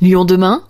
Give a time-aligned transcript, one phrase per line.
[0.00, 0.62] Lyon demain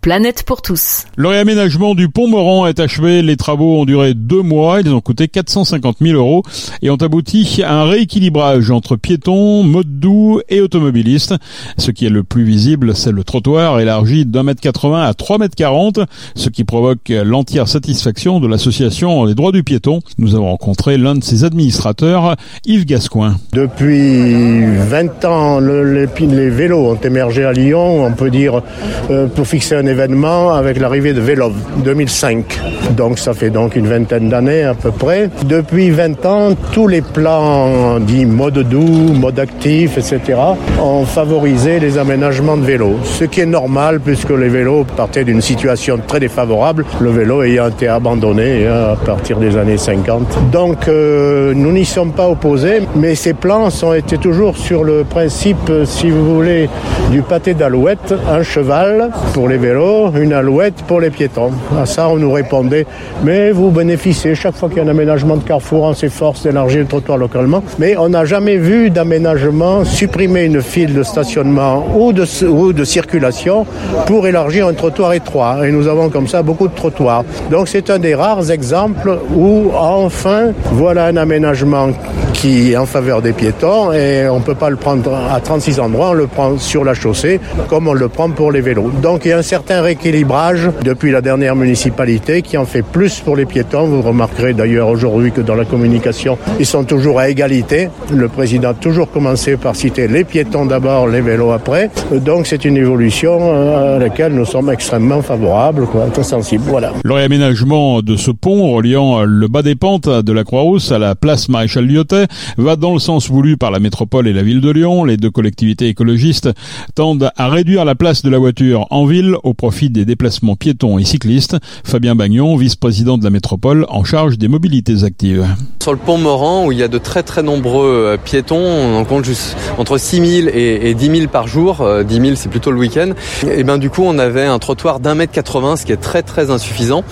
[0.00, 1.06] Planète pour tous.
[1.16, 3.20] Le réaménagement du pont Moran est achevé.
[3.20, 4.80] Les travaux ont duré deux mois.
[4.80, 6.44] Ils ont coûté 450 000 euros
[6.82, 11.34] et ont abouti à un rééquilibrage entre piétons, modes doux et automobilistes.
[11.76, 15.38] Ce qui est le plus visible, c'est le trottoir élargi d'un mètre 80 à 3
[15.38, 16.00] mètres 40,
[16.34, 20.00] ce qui provoque l'entière satisfaction de l'association des droits du piéton.
[20.16, 23.36] Nous avons rencontré l'un de ses administrateurs, Yves Gascoin.
[23.52, 28.62] Depuis 20 ans, les, vélos ont émergé à Lyon, on peut dire,
[29.10, 31.52] euh, pour fixer un événement avec l'arrivée de Vélov
[31.84, 32.60] 2005.
[32.96, 35.28] Donc ça fait donc une vingtaine d'années à peu près.
[35.44, 40.38] Depuis 20 ans, tous les plans dits mode doux, mode actif, etc.
[40.80, 42.96] ont favorisé les aménagements de vélos.
[43.02, 47.68] Ce qui est normal puisque les vélos partaient d'une situation très défavorable, le vélo ayant
[47.68, 50.50] été abandonné hein, à partir des années 50.
[50.52, 55.02] Donc euh, nous n'y sommes pas opposés, mais ces plans ont été toujours sur le
[55.02, 56.68] principe, si vous voulez,
[57.10, 61.52] du pâté d'alouette, un cheval pour les vélos une alouette pour les piétons.
[61.80, 62.86] À ça, on nous répondait,
[63.22, 66.80] mais vous bénéficiez chaque fois qu'il y a un aménagement de carrefour, on s'efforce d'élargir
[66.80, 67.62] le trottoir localement.
[67.78, 72.84] Mais on n'a jamais vu d'aménagement supprimer une file de stationnement ou de, ou de
[72.84, 73.66] circulation
[74.06, 75.66] pour élargir un trottoir étroit.
[75.66, 77.24] Et nous avons comme ça beaucoup de trottoirs.
[77.50, 81.90] Donc c'est un des rares exemples où enfin, voilà un aménagement
[82.32, 85.80] qui est en faveur des piétons et on ne peut pas le prendre à 36
[85.80, 88.92] endroits, on le prend sur la chaussée comme on le prend pour les vélos.
[89.02, 93.20] Donc il y a un certain rééquilibrage depuis la dernière municipalité qui en fait plus
[93.20, 93.86] pour les piétons.
[93.86, 97.88] Vous remarquerez d'ailleurs aujourd'hui que dans la communication, ils sont toujours à égalité.
[98.12, 101.90] Le président a toujours commencé par citer les piétons d'abord, les vélos après.
[102.12, 106.64] Donc c'est une évolution euh, à laquelle nous sommes extrêmement favorables, quoi, très sensibles.
[106.66, 106.92] Voilà.
[107.04, 111.14] Le réaménagement de ce pont reliant le bas des pentes de la Croix-Rousse à la
[111.14, 114.70] place Maréchal Lyotet va dans le sens voulu par la métropole et la ville de
[114.70, 115.04] Lyon.
[115.04, 116.50] Les deux collectivités écologistes
[116.94, 120.98] tendent à réduire la place de la voiture en ville au profit des déplacements piétons
[120.98, 121.56] et cyclistes.
[121.84, 125.44] Fabien Bagnon, vice-président de la métropole en charge des mobilités actives.
[125.82, 128.96] Sur le pont Moran, où il y a de très très nombreux euh, piétons, on
[128.96, 131.78] en compte juste entre 6 000 et, 10 000 par jour.
[131.78, 133.10] 10 euh, 000, c'est plutôt le week-end.
[133.50, 136.22] Et ben du coup, on avait un trottoir d'un mètre 80, ce qui est très
[136.22, 137.02] très insuffisant.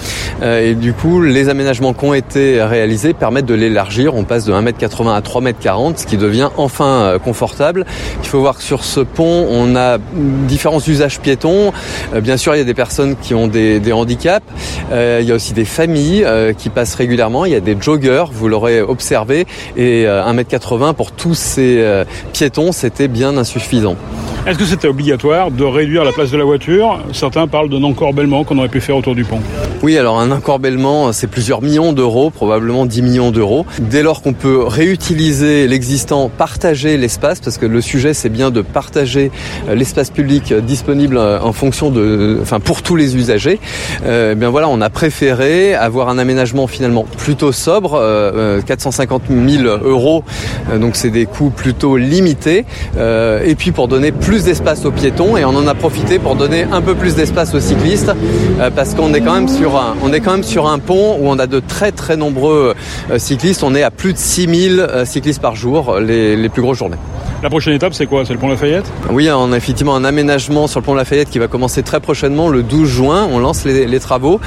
[0.42, 4.14] Euh, et du coup, les aménagements qui ont été réalisés permettent de l'élargir.
[4.14, 7.84] On passe de 1 mètre 80 à 3 mètres 40, ce qui devient enfin confortable.
[8.22, 9.98] Il faut voir que sur ce pont, on a
[10.46, 11.72] différents usages piétons.
[12.36, 14.46] Sûr, il y a des personnes qui ont des, handicaps.
[14.92, 17.44] Euh, il y a aussi des familles euh, qui passent régulièrement.
[17.44, 19.46] Il y a des joggeurs, vous l'aurez observé.
[19.76, 23.96] Et 1m80 euh, pour tous ces piétons, c'était bien insuffisant.
[24.46, 27.00] Est-ce que c'était obligatoire de réduire la place de la voiture?
[27.12, 29.40] Certains parlent d'un encorbellement qu'on aurait pu faire autour du pont.
[29.82, 33.66] Oui, alors un encorbellement, c'est plusieurs millions d'euros, probablement 10 millions d'euros.
[33.80, 38.62] Dès lors qu'on peut réutiliser l'existant, partager l'espace, parce que le sujet c'est bien de
[38.62, 39.32] partager
[39.68, 43.60] l'espace public disponible en fonction de enfin pour tous les usagers,
[44.04, 48.00] euh, eh bien voilà, on a préféré avoir un aménagement finalement plutôt sobre,
[48.66, 50.24] 450 euh, 000 euh, euros,
[50.80, 52.64] donc c'est des coûts plutôt limités,
[52.96, 56.66] et puis pour donner plus d'espace aux piétons, et on en a profité pour donner
[56.70, 58.12] un peu plus d'espace aux cyclistes,
[58.74, 61.28] parce qu'on est quand même sur un, on est quand même sur un pont où
[61.28, 62.74] on a de très très nombreux
[63.16, 66.98] cyclistes, on est à plus de 6000 cyclistes par jour, les, les plus grosses journées.
[67.42, 68.24] La prochaine étape, c'est quoi?
[68.24, 68.90] C'est le pont Lafayette?
[69.10, 72.15] Oui, on a effectivement un aménagement sur le pont Lafayette qui va commencer très prochainement,
[72.22, 73.28] le 12 juin.
[73.30, 74.40] On lance les, travaux.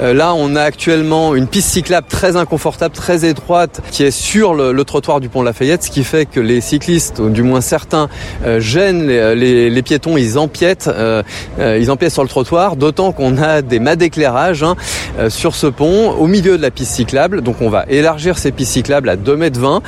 [0.00, 4.54] Euh, là, on a actuellement une piste cyclable très inconfortable, très étroite, qui est sur
[4.54, 8.08] le, trottoir du pont Lafayette, ce qui fait que les cyclistes, ou du moins certains,
[8.44, 10.16] euh, gênent les, piétons.
[10.16, 11.22] Ils empiètent, euh,
[11.58, 12.76] ils empiètent sur le trottoir.
[12.76, 14.76] D'autant qu'on a des mâts d'éclairage hein,
[15.28, 17.40] sur ce pont, au milieu de la piste cyclable.
[17.40, 19.82] Donc, on va élargir ces pistes cyclables à 2 mètres 20,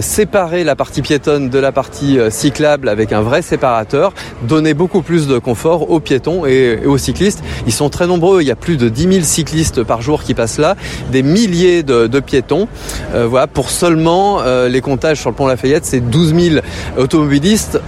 [0.00, 5.26] séparer la partie piétonne de la partie cyclable avec un vrai séparateur, donner beaucoup plus
[5.26, 7.42] de confort aux piétons et, aux cyclistes.
[7.66, 10.34] Ils sont très nombreux, il y a plus de 10 000 cyclistes par jour qui
[10.34, 10.76] passent là,
[11.10, 12.68] des milliers de, piétons.
[13.14, 16.56] Euh, voilà, pour seulement euh, les comptages sur le pont Lafayette, c'est 12 000
[16.96, 17.80] automobilistes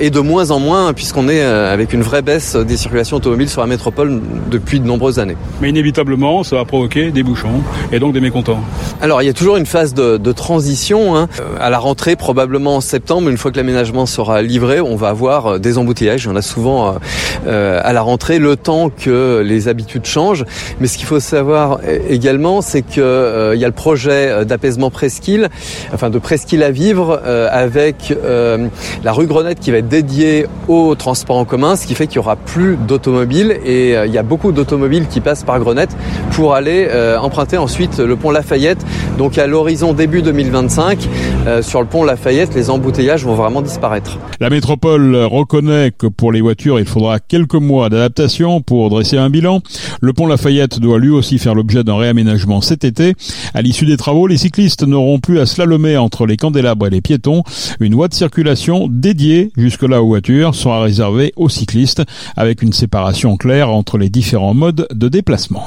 [0.00, 3.60] et de moins en moins puisqu'on est avec une vraie baisse des circulations automobiles sur
[3.60, 4.20] la métropole
[4.50, 5.36] depuis de nombreuses années.
[5.60, 7.62] Mais inévitablement, ça va provoquer des bouchons
[7.92, 8.60] et donc des mécontents.
[9.00, 11.16] Alors il y a toujours une phase de, transition.
[11.16, 11.28] Hein.
[11.60, 15.46] À la rentrée, probablement en septembre, une fois que l'aménagement sera livré, on va avoir
[15.46, 16.24] euh, des embouteillages.
[16.24, 16.92] Il y en a souvent euh,
[17.46, 20.44] euh, à la rentrée, le temps que les habitudes changent.
[20.80, 25.48] Mais ce qu'il faut savoir également, c'est que il y a le projet d'apaisement presqu'île,
[25.92, 28.14] enfin de presqu'île à vivre, avec
[29.04, 32.16] la rue Grenette qui va être dédiée au transport en commun, ce qui fait qu'il
[32.16, 35.96] y aura plus d'automobiles et il y a beaucoup d'automobiles qui passent par Grenette
[36.32, 36.88] pour aller
[37.20, 38.84] emprunter ensuite le pont Lafayette.
[39.18, 41.08] Donc à l'horizon début 2025,
[41.62, 44.18] sur le pont Lafayette, les embouteillages vont vraiment disparaître.
[44.40, 48.15] La métropole reconnaît que pour les voitures, il faudra quelques mois d'adaptation
[48.64, 49.60] pour dresser un bilan.
[50.00, 53.14] Le pont Lafayette doit lui aussi faire l'objet d'un réaménagement cet été.
[53.52, 57.02] À l'issue des travaux, les cyclistes n'auront plus à slalomer entre les candélabres et les
[57.02, 57.42] piétons.
[57.78, 62.02] Une voie de circulation dédiée jusque-là aux voitures sera réservée aux cyclistes
[62.36, 65.64] avec une séparation claire entre les différents modes de déplacement.